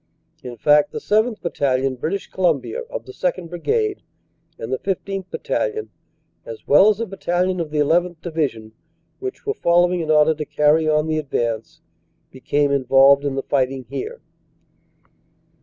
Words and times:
In 0.41 0.57
fact, 0.57 0.91
the 0.91 0.97
7th. 0.97 1.43
Battalion, 1.43 1.93
British 1.93 2.25
Columbia, 2.25 2.79
of 2.89 3.05
the 3.05 3.11
2nd. 3.11 3.51
Brigade, 3.51 4.01
and 4.57 4.73
the 4.73 4.79
15th. 4.79 5.29
Battalion, 5.29 5.91
as 6.43 6.67
well 6.67 6.89
as 6.89 6.99
a 6.99 7.05
battalion 7.05 7.59
of 7.59 7.69
the 7.69 7.83
1 7.83 8.03
1th. 8.15 8.19
Divi 8.23 8.47
sion, 8.47 8.71
which 9.19 9.45
were 9.45 9.53
following 9.53 9.99
in 9.99 10.09
order 10.09 10.33
to 10.33 10.43
carry 10.43 10.89
on 10.89 11.05
the 11.05 11.19
advance, 11.19 11.81
became 12.31 12.71
involved 12.71 13.23
in 13.23 13.35
the 13.35 13.43
fighting 13.43 13.83
here. 13.91 14.21